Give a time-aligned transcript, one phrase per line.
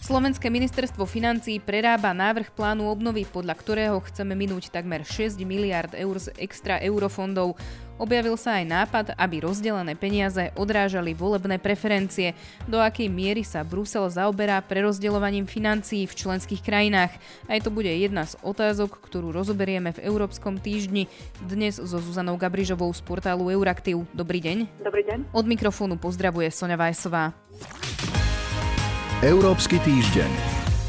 [0.00, 6.16] Slovenské ministerstvo financí prerába návrh plánu obnovy, podľa ktorého chceme minúť takmer 6 miliard eur
[6.16, 7.52] z extra eurofondov.
[8.00, 12.32] Objavil sa aj nápad, aby rozdelené peniaze odrážali volebné preferencie,
[12.64, 17.12] do akej miery sa Brusel zaoberá prerozdeľovaním financií v členských krajinách.
[17.44, 21.12] Aj to bude jedna z otázok, ktorú rozoberieme v Európskom týždni.
[21.44, 24.08] Dnes so Zuzanou Gabrižovou z portálu Euraktiv.
[24.16, 24.80] Dobrý deň.
[24.80, 25.36] Dobrý deň.
[25.36, 27.36] Od mikrofónu pozdravuje Sonja Vajsová.
[29.20, 30.32] Európsky týždeň.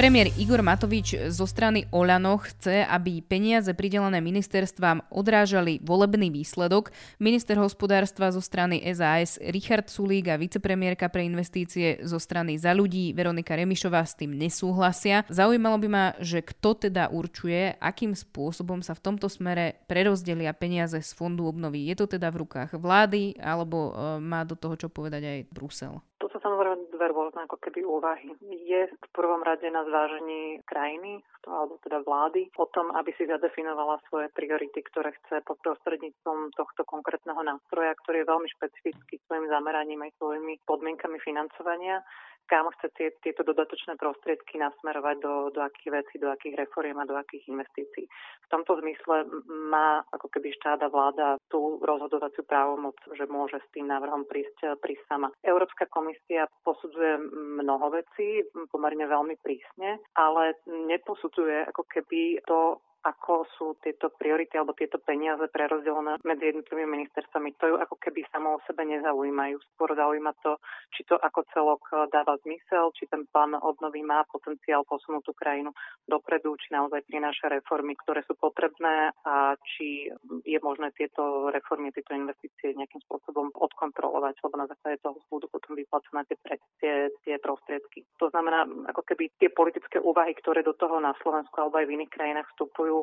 [0.00, 6.88] Premiér Igor Matovič zo strany Oľano chce, aby peniaze pridelené ministerstvám odrážali volebný výsledok.
[7.20, 13.12] Minister hospodárstva zo strany SAS Richard Sulík a vicepremiérka pre investície zo strany Za ľudí
[13.12, 15.28] Veronika Remišová s tým nesúhlasia.
[15.28, 20.96] Zaujímalo by ma, že kto teda určuje, akým spôsobom sa v tomto smere prerozdelia peniaze
[20.96, 21.92] z fondu obnovy.
[21.92, 26.00] Je to teda v rukách vlády alebo e, má do toho čo povedať aj Brusel?
[26.44, 28.36] Samozrejme dve rôzne ako keby úvahy.
[28.44, 33.96] Je v prvom rade na zvážení krajiny, alebo teda vlády, o tom, aby si zadefinovala
[34.12, 40.04] svoje priority, ktoré chce pod prostredníctvom tohto konkrétneho nástroja, ktorý je veľmi špecifický svojim zameraním
[40.04, 42.04] aj svojimi podmienkami financovania
[42.46, 47.08] kam chce tie, tieto dodatočné prostriedky nasmerovať do, do akých vecí, do akých reforiem a
[47.08, 48.04] do akých investícií.
[48.44, 49.24] V tomto zmysle
[49.72, 54.76] má ako keby štát a vláda tú rozhodovaciu právomoc, že môže s tým návrhom prísť,
[54.80, 55.28] prísť sama.
[55.40, 57.18] Európska komisia posudzuje
[57.60, 64.72] mnoho vecí, pomerne veľmi prísne, ale neposudzuje ako keby to, ako sú tieto priority alebo
[64.72, 67.52] tieto peniaze prerozdelené medzi jednotlivými ministerstvami.
[67.60, 69.60] To ju ako keby samo o sebe nezaujímajú.
[69.76, 70.56] Skôr zaujíma to,
[70.96, 75.76] či to ako celok dáva zmysel, či ten plán obnovy má potenciál posunúť tú krajinu
[76.08, 80.08] dopredu, či naozaj prináša reformy, ktoré sú potrebné a či
[80.48, 85.76] je možné tieto reformy, tieto investície nejakým spôsobom odkontrolovať, lebo na základe toho budú potom
[85.76, 86.36] vyplacené tie,
[86.80, 86.94] tie,
[87.26, 88.08] tie prostriedky.
[88.22, 91.94] To znamená, ako keby tie politické úvahy, ktoré do toho na Slovensku alebo aj v
[92.00, 92.93] iných krajinách vstupujú,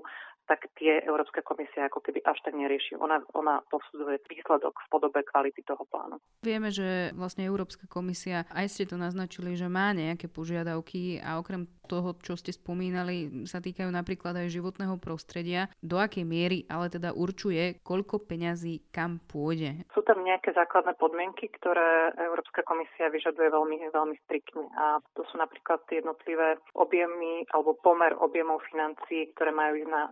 [0.50, 3.00] tak tie Európska komisia ako keby až tak nerieši.
[3.00, 6.19] Ona, ona posudzuje výsledok v podobe kvality toho plánu.
[6.44, 11.72] Vieme, že vlastne Európska komisia, aj ste to naznačili, že má nejaké požiadavky a okrem
[11.91, 15.68] toho, čo ste spomínali, sa týkajú napríklad aj životného prostredia.
[15.84, 19.84] Do akej miery ale teda určuje, koľko peňazí kam pôjde?
[19.91, 24.72] Sú tam nejaké základné podmienky, ktoré Európska komisia vyžaduje veľmi, veľmi striktne.
[24.79, 30.12] A to sú napríklad jednotlivé objemy alebo pomer objemov financií, ktoré majú ísť na e,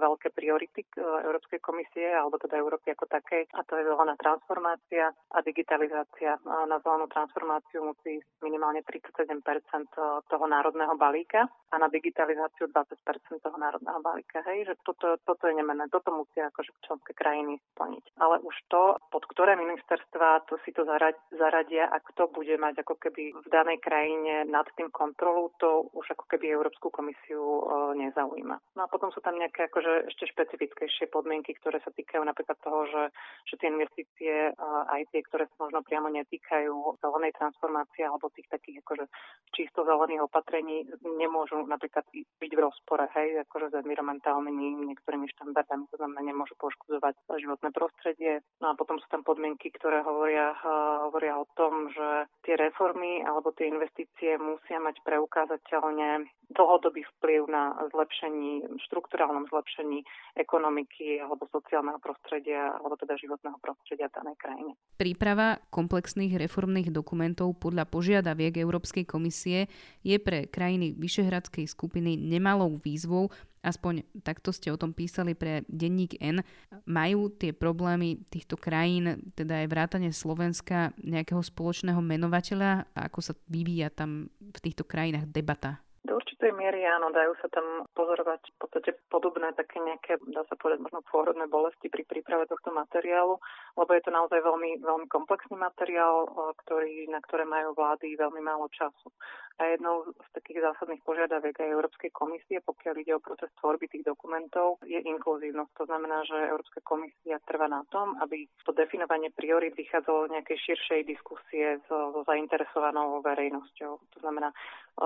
[0.00, 3.50] veľké priority e, Európskej komisie alebo teda Európy ako takej.
[3.52, 6.40] A to je zelená transformácia a digitalizácia.
[6.48, 9.42] A na zelenú transformáciu musí minimálne 37%
[10.30, 13.00] toho národného balíka a na digitalizáciu 20
[13.40, 14.44] toho národného balíka.
[14.44, 18.20] Hej, že toto, toto je nemené, toto musia akože členské krajiny splniť.
[18.20, 20.84] Ale už to, pod ktoré ministerstva to si to
[21.32, 26.12] zaradia a kto bude mať ako keby v danej krajine nad tým kontrolu, to už
[26.12, 27.64] ako keby Európsku komisiu e,
[28.04, 28.76] nezaujíma.
[28.76, 32.84] No a potom sú tam nejaké akože ešte špecifickejšie podmienky, ktoré sa týkajú napríklad toho,
[32.92, 33.02] že,
[33.48, 38.52] že tie investície, e, aj tie, ktoré sa možno priamo netýkajú zelenej transformácie alebo tých
[38.52, 39.08] takých akože
[39.56, 45.96] čisto zelených opatrení, nemôžu napríklad byť v rozpore, hej, akože s environmentálnymi niektorými štandardami, to
[45.98, 48.42] znamená, nemôžu poškodzovať životné prostredie.
[48.58, 53.22] No a potom sú tam podmienky, ktoré hovoria, uh, hovoria o tom, že tie reformy
[53.22, 60.04] alebo tie investície musia mať preukázateľne dlhodobý vplyv na zlepšení, štruktúrálnom zlepšení
[60.36, 64.72] ekonomiky alebo sociálneho prostredia alebo teda životného prostredia v danej krajine.
[65.00, 69.66] Príprava komplexných reformných dokumentov podľa požiadaviek Európskej komisie
[70.04, 73.28] je pre krajiny Vyšehradskej skupiny nemalou výzvou,
[73.64, 76.42] aspoň takto ste o tom písali pre denník N,
[76.86, 83.90] majú tie problémy týchto krajín, teda aj vrátane Slovenska, nejakého spoločného menovateľa, ako sa vyvíja
[83.92, 85.82] tam v týchto krajinách debata?
[86.42, 90.82] určitej miery áno, dajú sa tam pozorovať v podstate podobné také nejaké, dá sa povedať,
[90.82, 93.38] možno pôrodné bolesti pri príprave tohto materiálu,
[93.76, 96.28] lebo je to naozaj veľmi, veľmi komplexný materiál,
[96.64, 99.08] ktorý, na ktoré majú vlády veľmi málo času.
[99.60, 104.08] A jednou z takých zásadných požiadaviek aj Európskej komisie, pokiaľ ide o proces tvorby tých
[104.08, 105.72] dokumentov, je inkluzívnosť.
[105.76, 110.56] To znamená, že Európska komisia trvá na tom, aby to definovanie priorit vychádzalo z nejakej
[110.56, 113.92] širšej diskusie so, so zainteresovanou verejnosťou.
[114.00, 114.56] To znamená,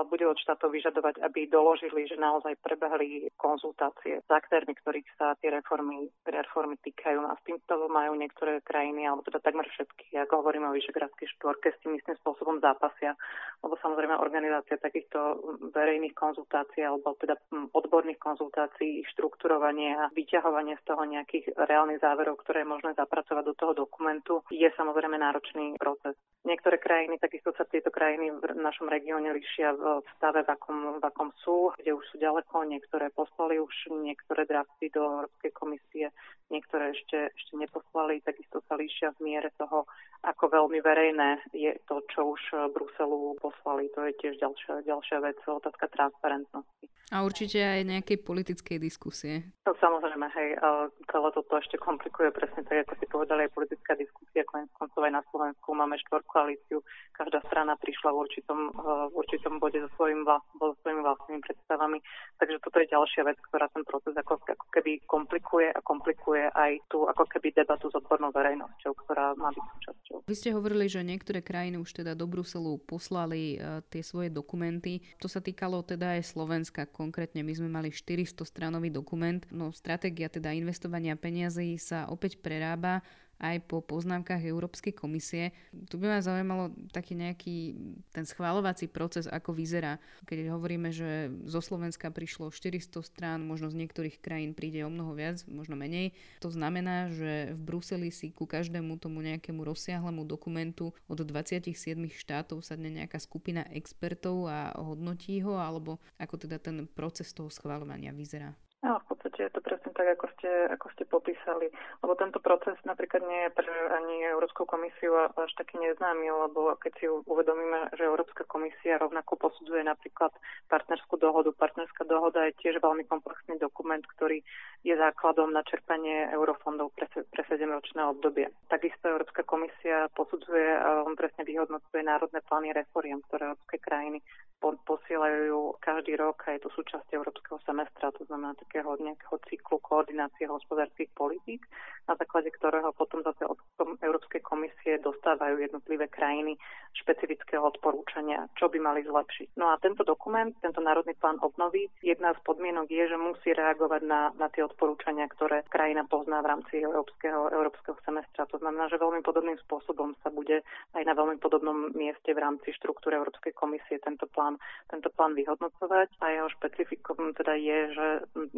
[0.07, 5.51] bude od štátov vyžadovať, aby doložili, že naozaj prebehli konzultácie s aktérmi, ktorých sa tie
[5.51, 7.19] reformy, reformy týkajú.
[7.23, 11.73] A s týmto majú niektoré krajiny, alebo teda takmer všetky, ako hovoríme o Vyšegradskej štvorke,
[11.73, 13.17] s tým istým spôsobom zápasia,
[13.65, 15.41] lebo samozrejme organizácia takýchto
[15.73, 17.35] verejných konzultácií alebo teda
[17.73, 23.43] odborných konzultácií, ich štrukturovanie a vyťahovanie z toho nejakých reálnych záverov, ktoré je možné zapracovať
[23.43, 26.15] do toho dokumentu, je samozrejme náročný proces.
[26.47, 31.03] Niektoré krajiny, takisto sa tieto krajiny v našom regióne líšia v stave, v akom, v
[31.03, 36.15] akom sú, kde už sú ďaleko, niektoré poslali už niektoré drafty do Európskej komisie,
[36.47, 39.83] niektoré ešte, ešte neposlali, takisto sa líšia v miere toho,
[40.25, 42.41] ako veľmi verejné je to, čo už
[42.73, 43.91] Bruselu poslali.
[43.93, 46.87] To je tiež ďalšia, ďalšia vec, otázka transparentnosti.
[47.07, 49.55] A určite aj nejakej politickej diskusie.
[49.63, 50.59] No samozrejme, hej,
[51.07, 55.13] celé toto ešte komplikuje presne tak, ako si povedali, aj politická diskusia, konec koncov aj
[55.15, 56.83] na Slovensku máme štvorkoalíciu,
[57.15, 58.59] každá strana prišla v určitom,
[59.07, 60.27] v určitom bode so, svojím,
[60.59, 61.97] so svojimi vlastnými predstavami,
[62.43, 66.91] takže toto je ďalšia vec, ktorá ten proces ako, ako keby komplikuje a komplikuje aj
[66.91, 70.17] tú ako keby debatu s odbornou verejnosťou, ktorá má byť súčasťou.
[70.29, 75.01] Vy ste hovorili, že niektoré krajiny už teda do Bruselu poslali uh, tie svoje dokumenty.
[75.17, 80.29] To sa týkalo teda aj Slovenska Konkrétne my sme mali 400 stranový dokument, no stratégia
[80.29, 83.01] teda investovania peniazy sa opäť prerába
[83.37, 85.53] aj po poznámkach Európskej komisie.
[85.89, 87.77] Tu by ma zaujímalo taký nejaký
[88.11, 90.01] ten schváľovací proces, ako vyzerá.
[90.25, 95.13] Keď hovoríme, že zo Slovenska prišlo 400 strán, možno z niektorých krajín príde o mnoho
[95.13, 96.17] viac, možno menej.
[96.41, 101.73] To znamená, že v Bruseli si ku každému tomu nejakému rozsiahlemu dokumentu od 27
[102.09, 108.13] štátov sadne nejaká skupina expertov a hodnotí ho, alebo ako teda ten proces toho schváľovania
[108.13, 108.57] vyzerá.
[108.85, 109.61] No, v podstate je to
[109.97, 111.73] tak, ako ste, ako ste popísali.
[112.05, 116.91] Lebo tento proces napríklad nie je pre ani Európsku komisiu až taký neznámy, lebo keď
[117.01, 120.29] si uvedomíme, že Európska komisia rovnako posudzuje napríklad
[120.69, 121.49] partnerskú dohodu.
[121.57, 124.45] Partnerská dohoda je tiež veľmi komplexný dokument, ktorý
[124.85, 128.53] je základom na čerpanie eurofondov pre, pre 7-ročné obdobie.
[128.69, 134.21] Takisto Európska komisia posudzuje a on presne vyhodnocuje národné plány reforiem, ktoré európske krajiny
[134.61, 140.51] posielajú každý rok a je to súčasť európskeho semestra, to znamená takého nejakého cyklu koordinácie
[140.51, 141.63] hospodárskych politík,
[142.07, 143.59] na základe ktorého potom zase od
[144.03, 146.59] Európskej komisie dostávajú jednotlivé krajiny
[146.95, 149.55] špecifického odporúčania, čo by mali zlepšiť.
[149.59, 154.01] No a tento dokument, tento národný plán obnovy, jedna z podmienok je, že musí reagovať
[154.07, 158.49] na, na tie odporúčania, ktoré krajina pozná v rámci európskeho, európskeho semestra.
[158.49, 160.63] To znamená, že veľmi podobným spôsobom sa bude
[160.95, 164.57] aj na veľmi podobnom mieste v rámci štruktúry Európskej komisie tento plán,
[164.89, 168.07] tento plán vyhodnocovať a jeho špecifikom teda je, že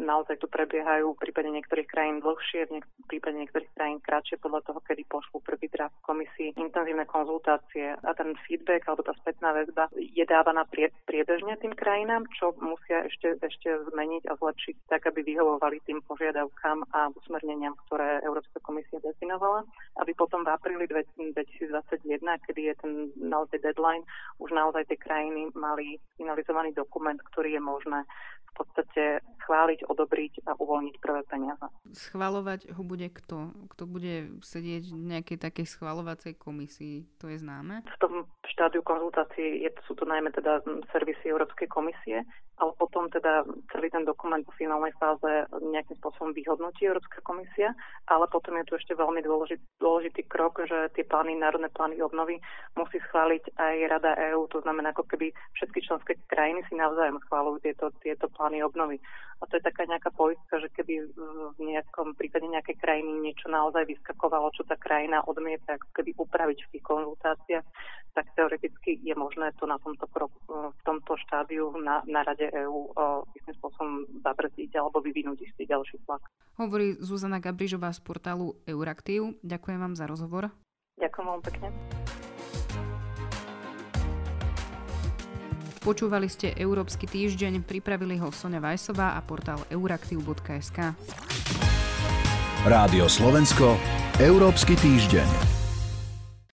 [0.00, 5.04] naozaj tu prebiehajú prípade niektorých krajín dlhšie, v, prípade niektorých krajín kratšie podľa toho, kedy
[5.04, 6.56] pošlú prvý draft komisii.
[6.56, 12.24] Intenzívne konzultácie a ten feedback alebo tá spätná väzba je dávaná prie- priebežne tým krajinám,
[12.32, 18.24] čo musia ešte, ešte zmeniť a zlepšiť tak, aby vyhovovali tým požiadavkám a usmerneniam, ktoré
[18.24, 19.68] Európska komisia definovala,
[20.00, 21.76] aby potom v apríli 2021,
[22.48, 24.06] kedy je ten naozaj deadline,
[24.40, 28.00] už naozaj tie krajiny mali finalizovaný dokument, ktorý je možné
[28.50, 29.04] v podstate
[29.46, 31.66] schváliť, odobriť a uvoľniť prvé peniaze.
[31.90, 33.50] Schvalovať ho bude kto?
[33.74, 37.10] Kto bude sedieť v nejakej takej schvalovacej komisii?
[37.18, 37.82] To je známe?
[37.82, 38.14] V tom
[38.46, 40.62] štádiu konzultácií je, sú to najmä teda
[40.94, 42.22] servisy Európskej komisie,
[42.60, 43.42] ale potom teda
[43.72, 47.72] celý ten dokument v finálnej fáze nejakým spôsobom vyhodnotí Európska komisia,
[48.04, 52.36] ale potom je tu ešte veľmi dôležitý, dôležitý krok, že tie plány, národné plány obnovy
[52.76, 57.64] musí schváliť aj Rada EÚ, to znamená ako keby všetky členské krajiny si navzájom schválujú
[57.64, 59.00] tieto, tieto plány obnovy.
[59.40, 61.16] A to je taká nejaká poistka, že keby
[61.56, 66.58] v nejakom prípade nejakej krajiny niečo naozaj vyskakovalo, čo tá krajina odmieta ako keby upraviť
[66.60, 67.66] v tých konzultáciách,
[68.12, 70.04] tak teoreticky je možné to na tomto,
[70.50, 72.92] v tomto štádiu na, na Rade EÚ
[73.38, 76.22] istým spôsobom zabrzdiť alebo vyvinúť istý ďalší tlak.
[76.58, 79.38] Hovorí Zuzana Gabrižová z portálu Euraktiv.
[79.40, 80.50] Ďakujem vám za rozhovor.
[81.00, 81.68] Ďakujem vám pekne.
[85.80, 90.92] Počúvali ste Európsky týždeň, pripravili ho Sonja Vajsová a portál euraktiv.sk.
[92.68, 93.80] Rádio Slovensko,
[94.20, 95.49] Európsky týždeň.